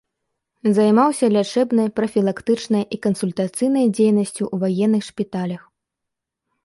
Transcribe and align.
Займаўся 0.77 1.27
лячэбнай, 1.35 1.87
прафілактычнай 1.99 2.83
і 2.97 3.01
кансультацыйнай 3.05 3.85
дзейнасцю 3.95 4.43
ў 4.53 4.75
ваенных 4.75 5.03
шпіталях. 5.13 5.61